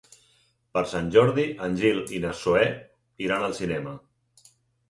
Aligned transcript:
Per 0.77 0.81
Sant 0.93 1.11
Jordi 1.15 1.45
en 1.67 1.77
Gil 1.83 2.01
i 2.21 2.21
na 2.25 2.31
Zoè 2.39 2.65
iran 3.27 3.47
al 3.51 3.57
cinema. 3.63 3.95